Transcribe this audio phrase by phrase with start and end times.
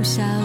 [0.00, 0.39] 留下。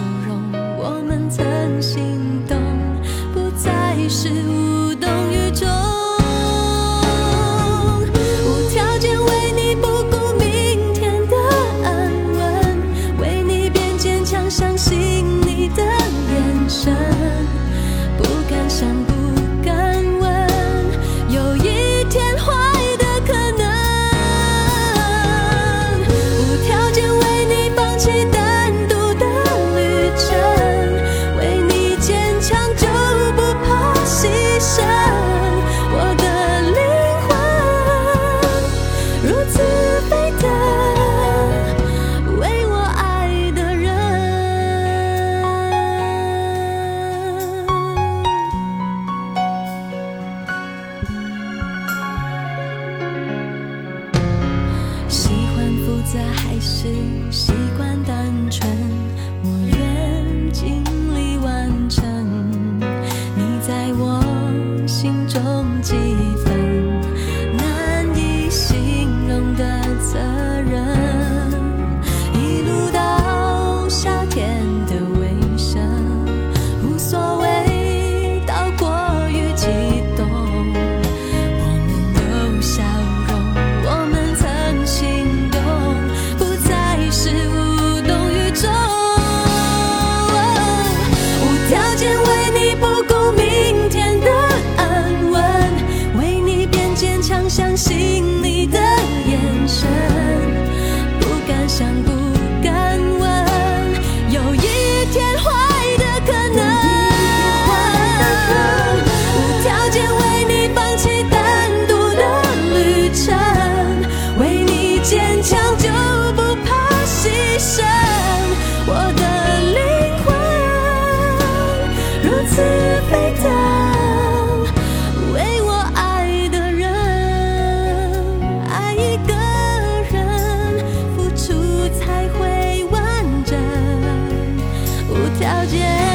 [135.56, 136.05] 了解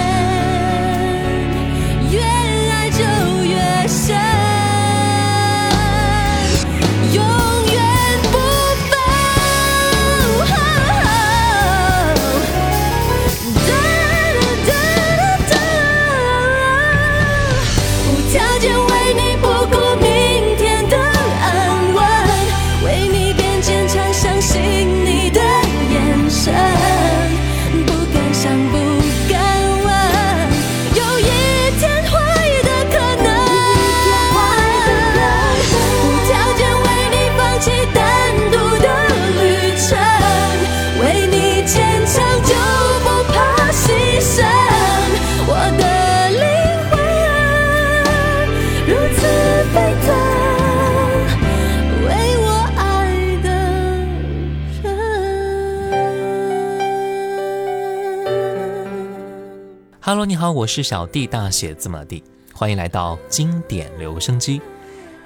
[60.12, 62.22] Hello，你好，我是小弟，大写字母 D，
[62.54, 64.62] 欢迎来到经典留声机。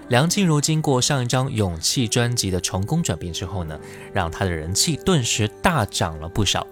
[0.09, 3.79] 梁静茹经过上一张《勇气》专辑的成功转变之后呢，
[4.13, 6.67] 让她的人气顿时大涨了不少。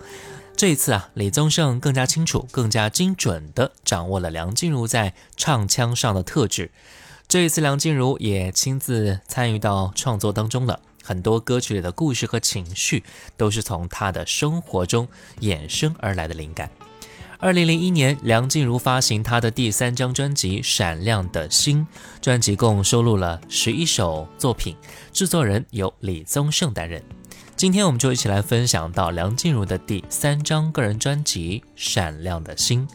[0.56, 6.70] 这一次啊，李宗盛更加清楚、更加精准地掌握了梁静茹在唱腔上的特质。
[7.28, 13.04] 这一次，梁静茹也亲自参与到创作当中了，很多歌曲里的故事和情绪
[13.36, 15.08] 都是从她的生活中
[15.40, 16.70] 衍生而来的灵感。
[17.44, 21.86] 二零零一年，梁静茹发行她的第三张专辑《闪亮的心》，
[22.22, 24.78] 专辑共收录了十一首作品，
[25.12, 27.04] 制作人由李宗盛担任。
[27.58, 32.88] 今天我们就一起来分享到梁静茹的第三张个人专辑《闪亮的心》。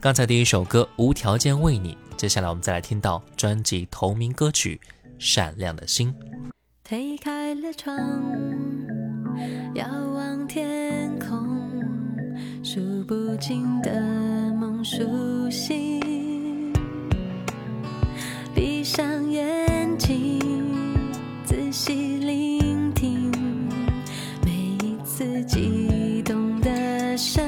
[0.00, 4.80] 刚才第一首歌《无条件为你》，接下来我们再来听到专辑同名歌曲
[5.16, 6.12] 《闪亮的心》。
[6.82, 7.96] 推开了窗，
[9.76, 11.61] 遥望天空。
[12.74, 14.00] 数不尽的
[14.54, 14.96] 梦苏
[15.50, 16.00] 醒，
[18.54, 20.40] 闭上眼睛，
[21.44, 23.30] 仔细聆听
[24.42, 24.52] 每
[24.86, 27.44] 一次激动的声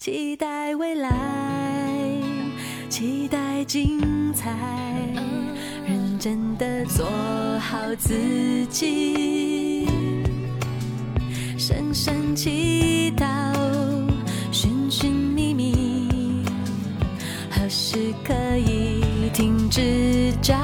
[0.00, 1.10] 期待未来，
[2.88, 4.50] 期待精彩，
[5.86, 7.06] 认真的做
[7.58, 8.14] 好自
[8.70, 9.86] 己，
[11.58, 13.26] 深深祈祷，
[14.50, 16.46] 寻寻觅觅，
[17.50, 20.54] 何时可以停止找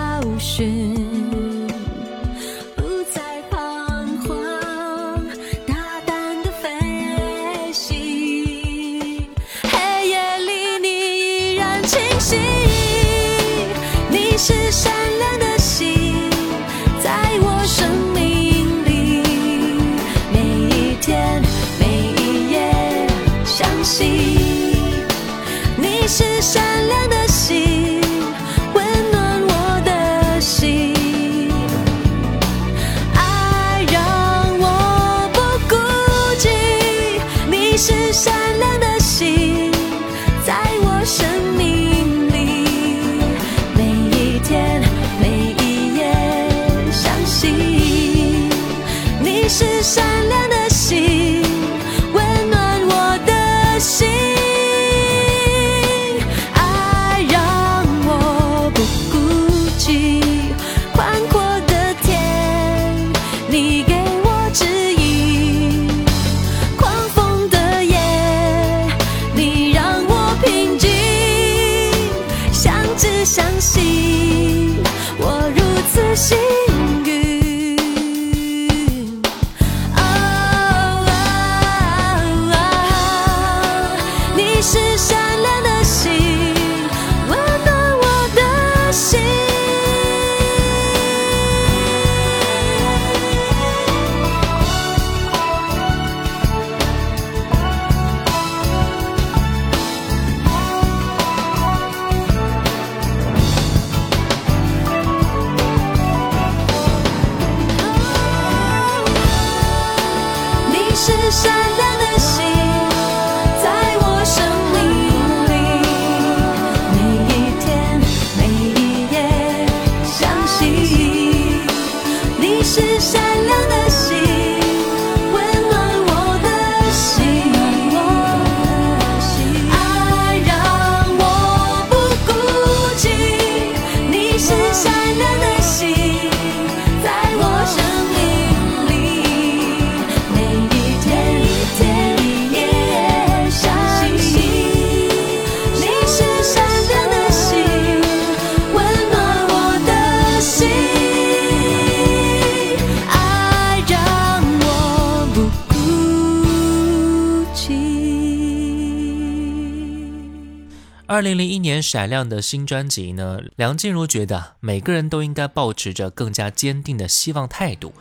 [161.16, 167.94] 二零零一年闪亮的新专辑呢，梁静茹觉得每个人都应该保持着更加坚定的希望态度，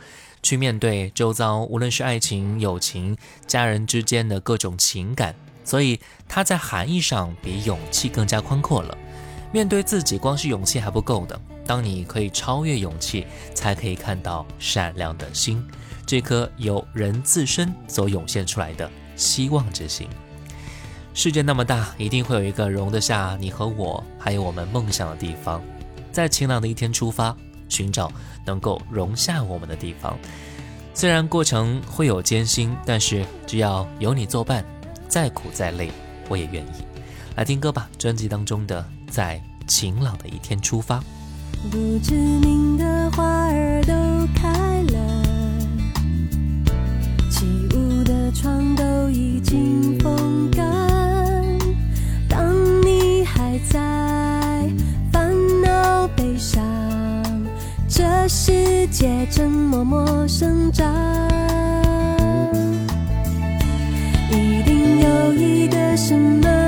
[0.44, 3.16] 去面对周遭，无论是爱情、友情、
[3.48, 5.34] 家人之间的各种情感。
[5.64, 8.98] 所以，它在含义上比勇气更加宽阔了。
[9.54, 11.40] 面对自己，光是勇气还不够的。
[11.66, 15.66] 当你可以超越勇气，才可以看到闪亮的心，
[16.06, 20.06] 这颗由人自身所涌现出来的希望之心。
[21.18, 25.62] 世界那么大，一定会有一个容得下你和我，还有我们梦想的地方。
[26.12, 27.34] 在晴朗的一天出发，
[27.70, 28.12] 寻找
[28.46, 30.20] 能够容下我们的地方。
[30.94, 34.64] 虽然过程会有艰辛，但是只要有你作伴，
[35.08, 35.90] 再苦再累，
[36.28, 36.84] 我也愿意。
[37.38, 41.00] 来听歌吧，专辑当中的《在晴朗的一天出发》。
[41.72, 43.94] 不知名的花儿都
[44.36, 45.24] 开了，
[47.30, 50.95] 起雾的窗都已经风干。
[58.28, 60.86] 世界正默默生长。
[64.32, 66.65] 一定有一个什么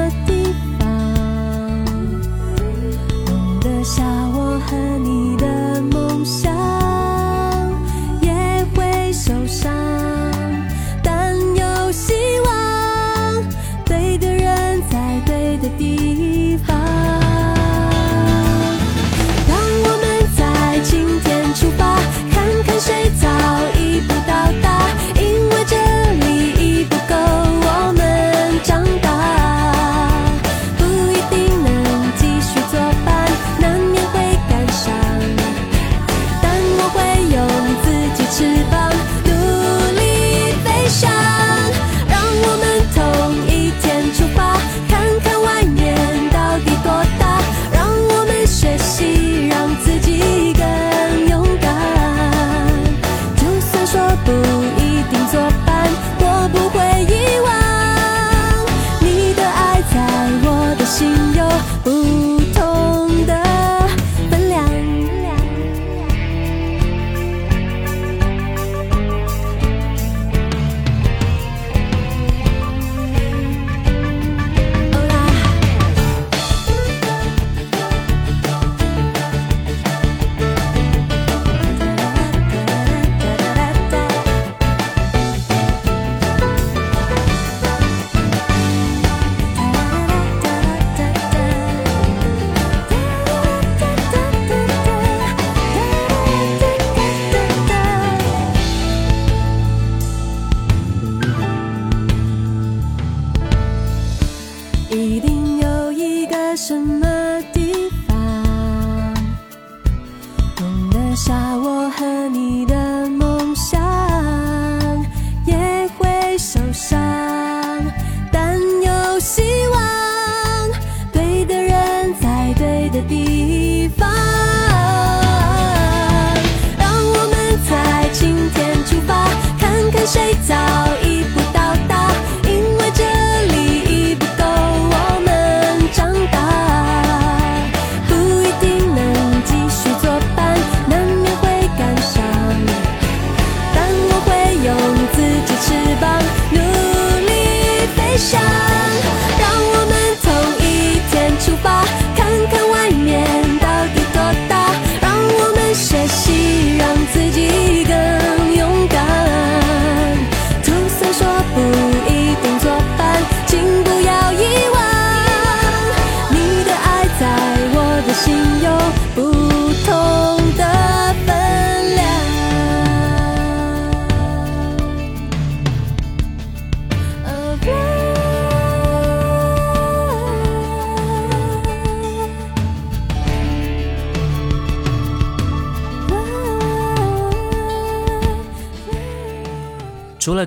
[61.58, 62.07] 心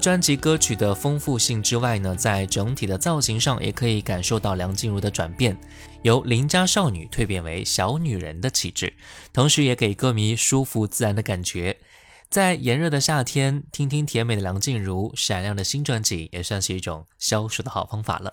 [0.00, 5.56] 专辑歌曲的丰富性之外呢，在整体的造型上也可以感受到梁静茹的转变，
[6.02, 8.94] 由邻家少女蜕变为小女人的气质，
[9.32, 11.76] 同时也给歌迷舒服自然的感觉。
[12.30, 18.30] 在炎热的夏天，听听甜美的梁静茹闪亮的新专辑，也算是一种消暑的好方法了。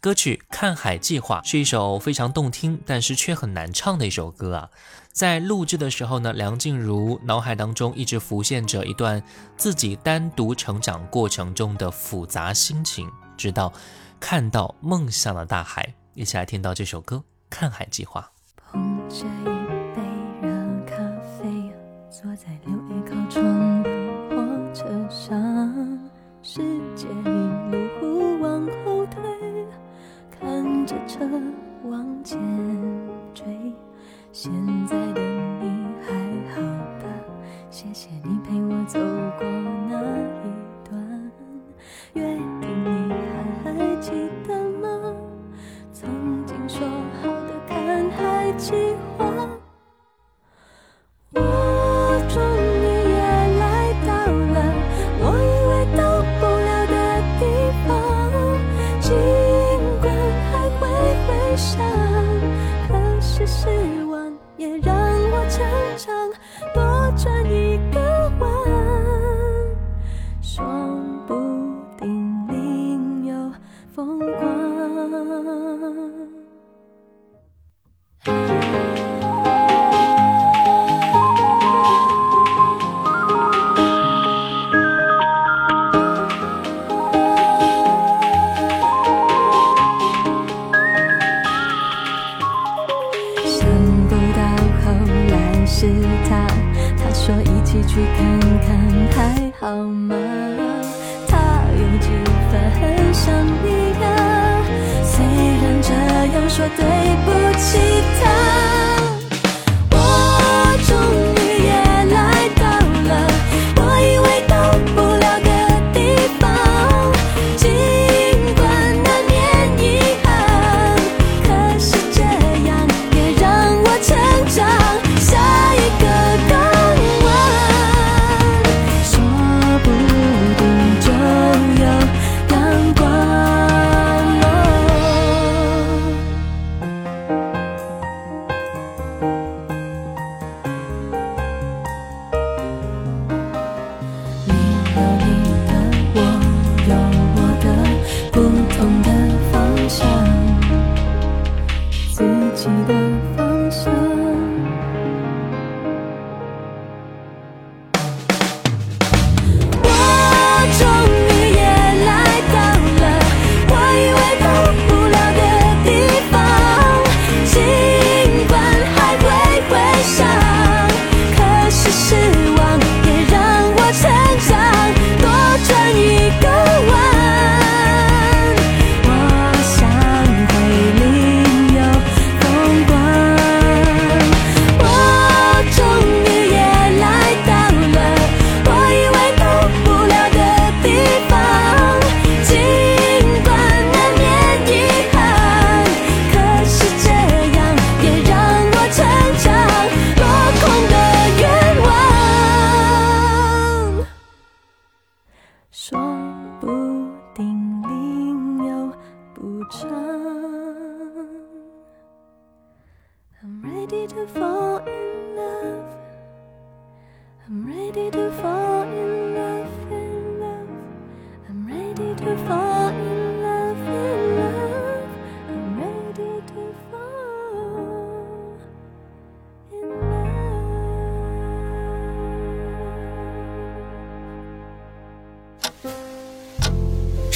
[0.00, 4.70] 歌曲《看海计划》是一首非常动听，但是却很难唱的一首歌啊。
[5.12, 9.22] 在录制的时候呢梁静茹脑海当中一直浮现着一段
[9.56, 13.72] 自己单独成长过程中的复杂心情直到
[14.18, 15.94] 看到梦想的大海。
[16.14, 18.30] 一起来听到这首歌看海计划。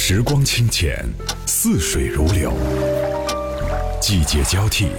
[0.07, 1.03] 时光清浅
[1.47, 2.53] 似水如流。
[3.99, 4.89] 季节交替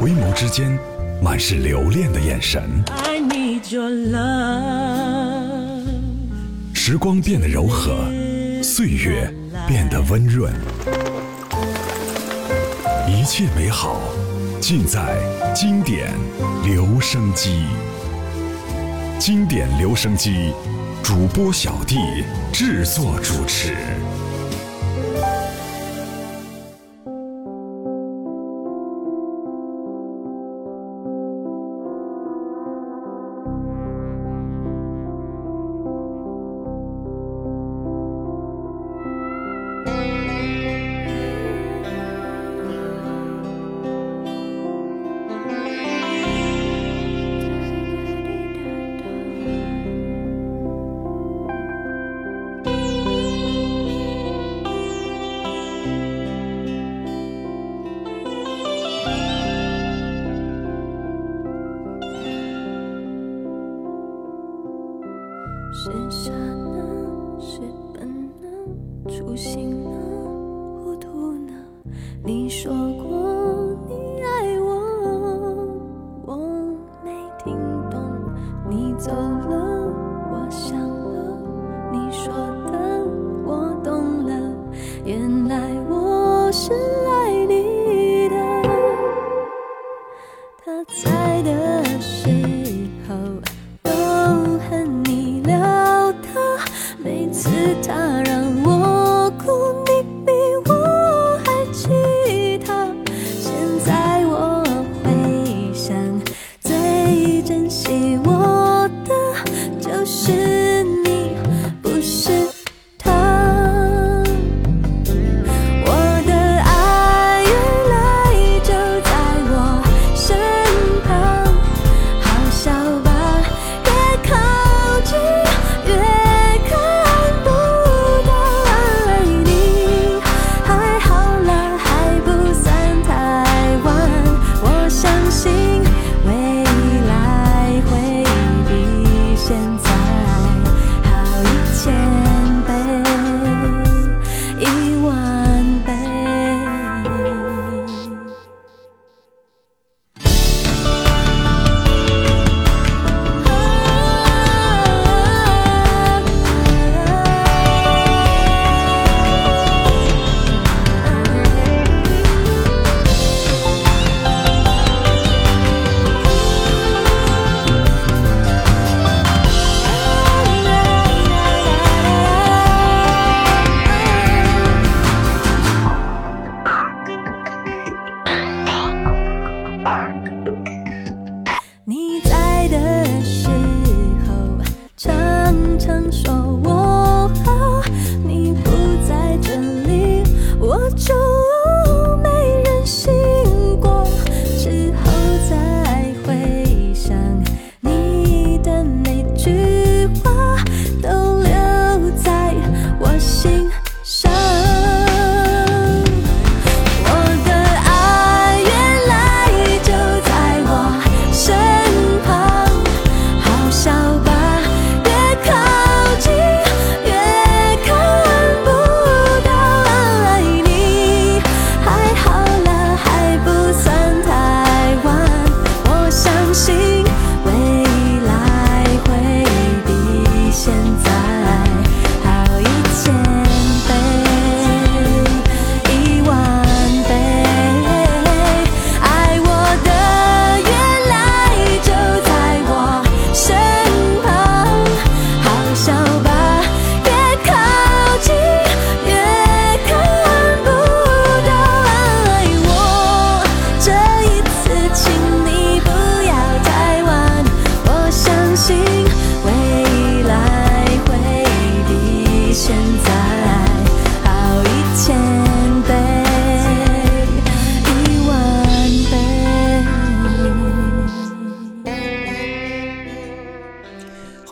[0.00, 0.76] 回眸之间
[1.22, 2.60] 满是留恋的眼神。
[2.88, 4.91] I need your love.
[6.84, 8.10] 时光变得柔和
[8.60, 9.32] 岁月
[9.68, 10.52] 变得温润。
[13.06, 14.00] 一切美好
[14.60, 15.16] 尽在
[15.54, 16.12] 经典
[16.64, 17.66] 留声机。
[19.16, 20.52] 经典留声机
[21.04, 21.98] 主播小弟
[22.52, 23.76] 制作主持。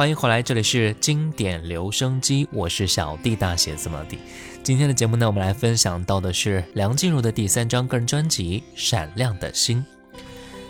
[0.01, 4.19] 欢迎回来，这里是经典留声机，我是小弟大写字母 D。
[4.63, 9.85] 今天的节目呢，我们来分享到的是梁静茹的第三张个人专辑《闪亮的心》。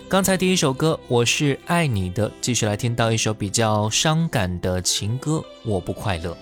[0.09, 6.33] 刚才第一首歌《我是爱你的》，继续来听到一首比较伤感的情歌《我不快乐》。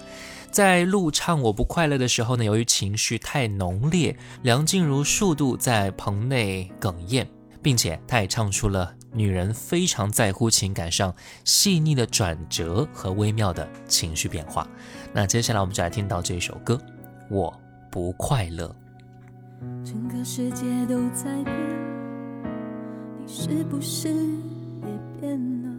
[0.49, 7.27] 在录唱《我不快乐》的时候呢，由于情绪太浓烈，梁静茹数度在棚内哽咽，
[7.61, 14.67] 并且她也唱出了女人非常在乎情感上细腻的转折和微妙的情绪变化。
[15.13, 16.75] 那接下来我们就来听到这首歌
[17.29, 17.53] 《我
[17.89, 18.67] 不快乐》。
[19.83, 21.55] 整个世界都在变，
[23.17, 25.69] 你是不是也变了？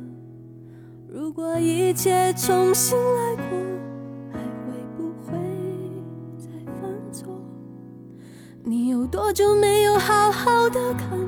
[1.08, 3.58] 如果一切重新来过，
[4.32, 5.32] 还会不会
[6.38, 6.48] 再
[6.80, 7.40] 犯错？
[8.62, 11.18] 你有多久没有好好的看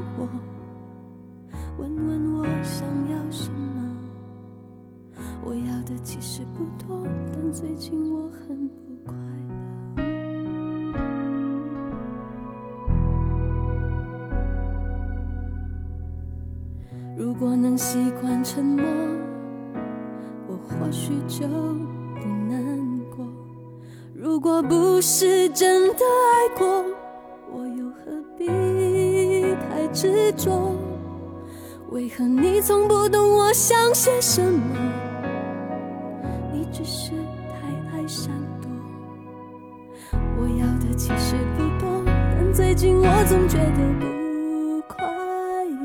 [43.22, 43.62] 我总觉得
[44.00, 44.98] 不快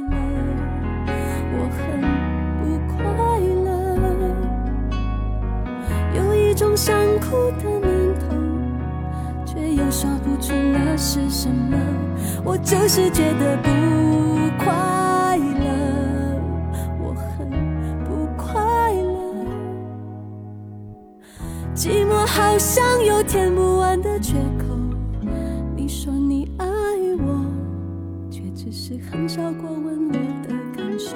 [0.09, 0.17] 乐，
[1.53, 2.01] 我很
[2.57, 2.97] 不快
[3.63, 3.69] 乐，
[6.15, 7.87] 有一种想哭的念
[8.21, 8.33] 头，
[9.45, 11.77] 却又说不出那是什么。
[12.43, 13.69] 我就是觉得不
[14.57, 16.41] 快乐，
[16.99, 17.47] 我很
[18.03, 18.59] 不快
[18.91, 19.45] 乐，
[21.75, 23.76] 寂寞好像有填不
[29.37, 31.15] 是很少过问我的感受。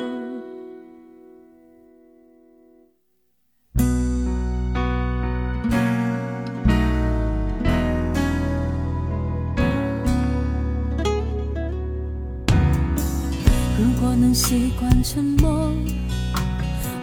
[13.79, 15.71] 如果能习惯沉默，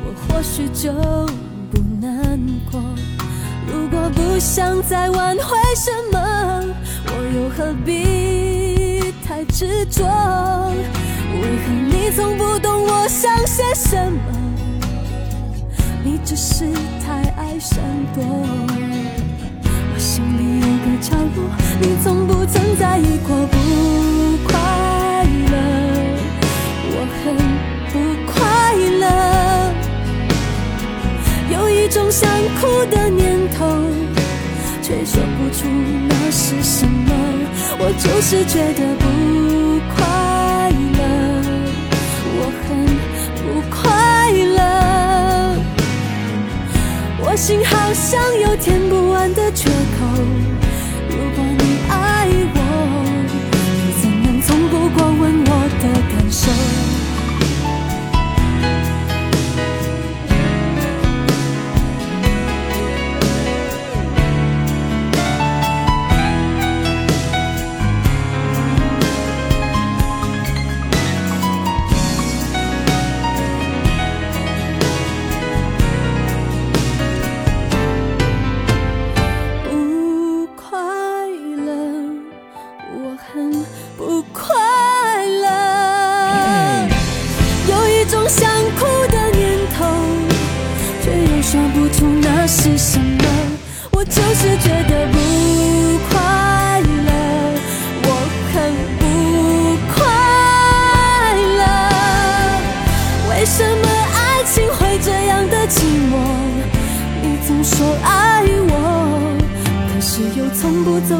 [0.04, 0.92] 我或许就
[1.72, 2.38] 不难
[2.70, 2.80] 过。
[3.66, 5.42] 如果不想再挽回
[5.74, 6.64] 什么，
[7.06, 8.47] 我又何必
[9.38, 10.02] 太执着？
[10.02, 14.18] 为何你从不懂我想些什么？
[16.02, 16.64] 你只是
[17.06, 17.78] 太爱闪
[18.12, 18.20] 躲。
[18.24, 21.48] 我心里有个角落，
[21.80, 23.56] 你从不曾在意过不
[24.44, 24.58] 快
[25.52, 25.54] 乐。
[26.90, 27.22] 我很
[27.92, 27.94] 不
[28.26, 29.06] 快乐，
[31.54, 32.28] 有一种想
[32.60, 33.64] 哭的念头，
[34.88, 35.68] 却说不出
[36.08, 37.12] 那是什么。
[37.78, 39.04] 我就是觉得不
[39.94, 40.00] 快
[40.96, 41.00] 乐，
[42.38, 42.66] 我很
[43.36, 43.76] 不快
[44.56, 44.58] 乐，
[47.20, 50.47] 我心好像有填不完的缺口。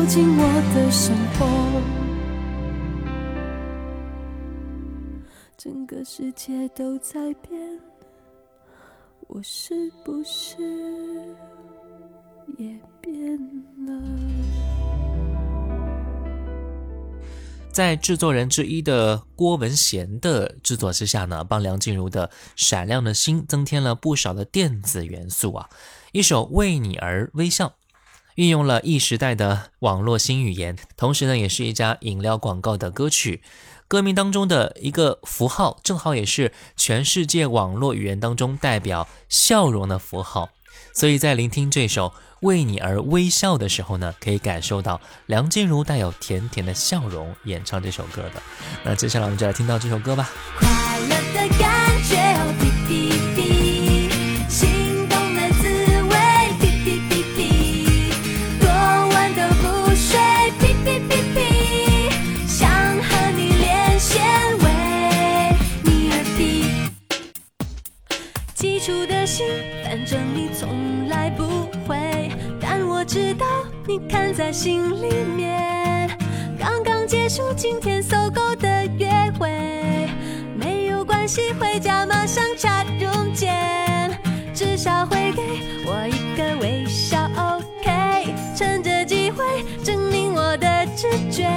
[0.08, 0.42] 进我
[0.74, 1.46] 的生活。
[5.58, 7.78] 整个世界都在变，
[9.26, 10.56] 我是不是
[12.56, 13.38] 也变
[13.86, 14.02] 了？
[17.70, 25.68] 在制作人之一的郭文贤的制作之下呢，帮梁静茹的《闪亮的心》增添了不少的电子元素啊。
[26.12, 27.66] 一首《为你而微笑》，
[28.38, 33.42] 运用了 E 时代的网络新语言，同时呢，也是一家饮料广告的歌曲。
[33.88, 40.50] 歌名当中的一个符号，正好也是全世界网络语言当中代表笑容的符号。
[40.94, 42.10] 所以在聆听这首
[42.42, 48.40] 《为你而微笑》的时候呢，可以感受到梁静茹带有甜甜的笑容演唱这首歌的。
[48.84, 50.30] 那接下来我们就来听到这首歌吧。
[50.60, 52.77] 快乐的感觉，
[73.88, 76.06] 你看在心里面。
[76.58, 79.48] 刚刚结束今天搜狗的约会，
[80.54, 84.10] 没有关系，回家马上插用键，
[84.52, 85.42] 至少会给
[85.86, 88.34] 我一个微笑，OK。
[88.54, 89.42] 趁着机会
[89.82, 91.48] 证明我的直觉，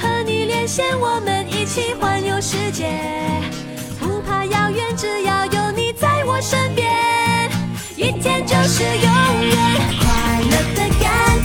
[0.00, 2.88] 和你连线，我们一起环游世界，
[4.00, 6.90] 不怕遥远，只要有你在我身边，
[7.96, 9.12] 一天就是永
[9.44, 10.07] 远。
[10.60, 11.37] 戦い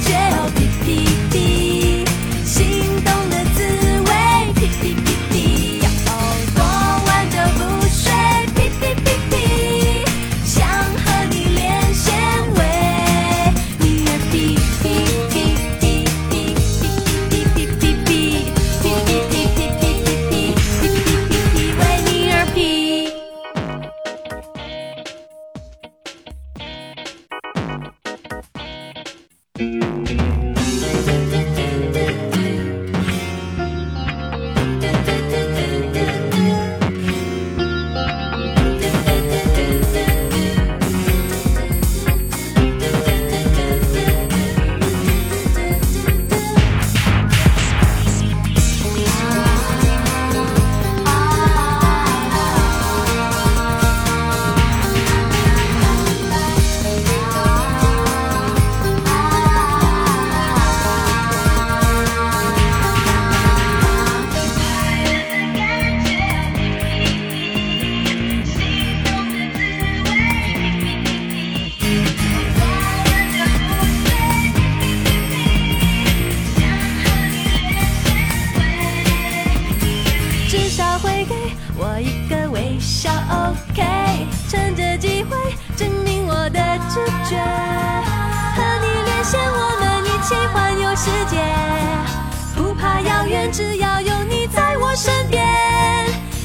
[93.51, 95.43] 只要有你在我身边，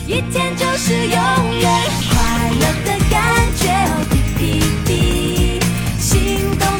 [0.06, 1.10] 一天就是永
[1.58, 1.70] 远，
[2.10, 3.16] 快乐的感
[3.56, 5.60] 觉，哦噼噼噼，
[5.98, 6.77] 心动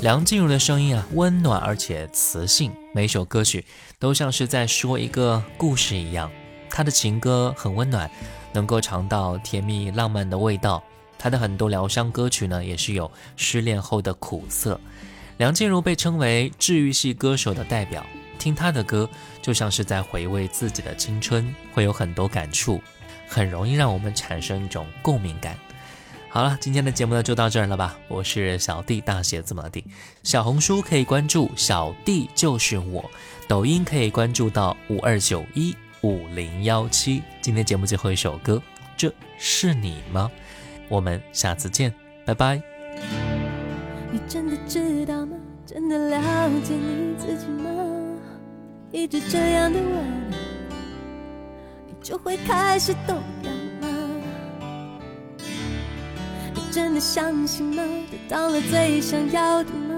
[0.00, 3.64] 梁静茹的声音啊，温暖而且磁性，每首歌曲
[3.98, 6.30] 都像是在说一个故事一样。
[6.70, 8.08] 她的情歌很温暖，
[8.52, 10.80] 能够尝到甜蜜浪漫的味道。
[11.18, 14.80] 她的很多疗伤歌曲呢，也是有失恋后的苦涩。
[15.36, 18.06] 梁静茹被称为治愈系歌手的代表，
[18.38, 19.08] 听她的歌
[19.42, 22.80] 就像是在回味自己的青春，会有很多感触，
[23.26, 25.58] 很容易让我们产生一种共鸣感。
[26.30, 27.98] 好了，今天的节目呢就到这儿了吧？
[28.06, 29.82] 我是小弟，大写字母的弟。
[30.22, 33.10] 小红书可以关注小弟就是我，
[33.48, 37.22] 抖音可以关注到五二九一五零幺七。
[37.40, 38.62] 今天节目最后一首歌，
[38.94, 40.30] 这是你吗？
[40.90, 41.92] 我们下次见，
[42.26, 42.60] 拜拜。
[44.12, 45.34] 你真的知道吗？
[45.64, 47.70] 真的了解你自己吗？
[48.92, 50.30] 一直这样的问，
[51.86, 53.50] 你就会开始动摇
[56.70, 57.82] 真的相信吗？
[58.10, 59.94] 得到了最想要的吗？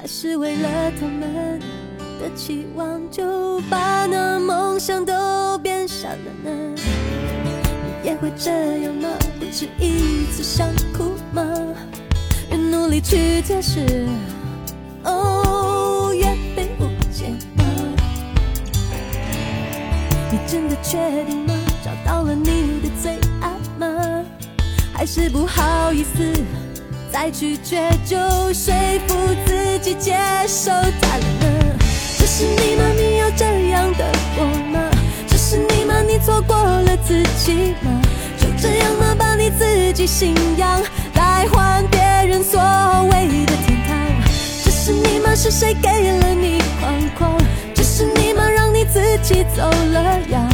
[0.00, 1.58] 还是为了他们
[2.20, 6.50] 的期望，就把那梦想都变傻了呢？
[8.02, 9.08] 你也会这样吗？
[9.38, 11.44] 不止一次想哭吗？
[12.50, 14.06] 越努力去解释，
[15.04, 16.24] 哦，越
[16.56, 17.64] 被误解吗？
[20.30, 21.59] 你真的确定吗？
[25.00, 26.30] 还是不好意思
[27.10, 28.18] 再拒绝，就
[28.52, 28.70] 说
[29.08, 30.14] 服自己接
[30.46, 31.78] 受他了呢？
[32.18, 32.84] 这是你吗？
[32.94, 34.04] 你要这样的
[34.36, 34.90] 我吗？
[35.26, 36.02] 这是你吗？
[36.02, 38.02] 你错过了自己吗？
[38.36, 39.16] 就这样吗？
[39.18, 40.78] 把你自己信仰
[41.14, 43.96] 来换别人所谓的天堂。
[44.62, 45.34] 这是你吗？
[45.34, 47.42] 是谁给了你框框？
[47.74, 48.46] 这是你吗？
[48.46, 50.46] 让你自己走了样。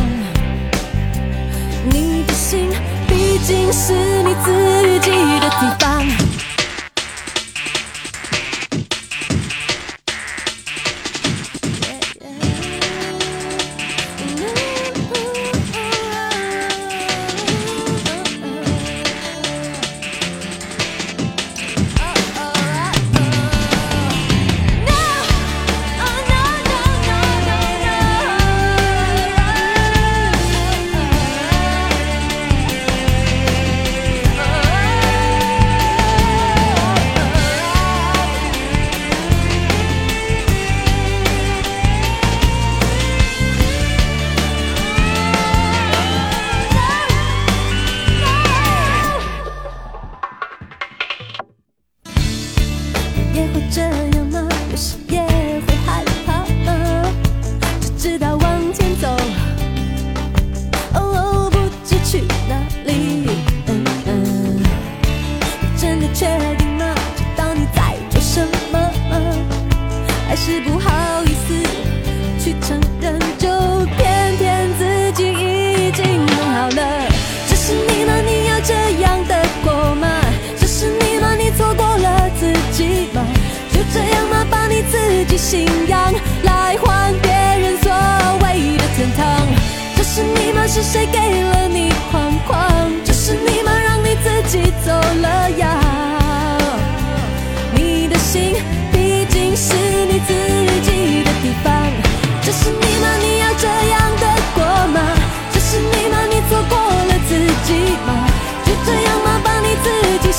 [1.91, 2.71] 你的心
[3.37, 6.26] 毕竟是你自己的地方。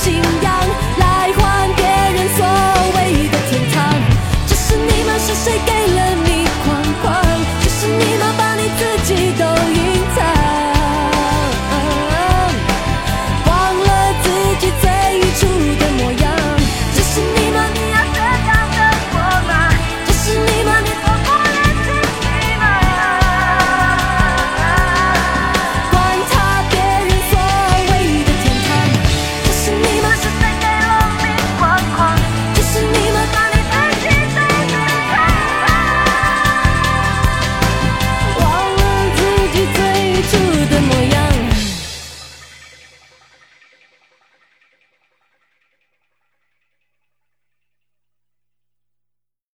[0.08, 0.86] 信仰